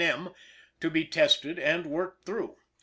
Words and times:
M.) 0.03 0.33
to 0.79 0.89
be 0.89 1.05
tested 1.05 1.59
and 1.59 1.85
worked 1.85 2.25
through. 2.25 2.55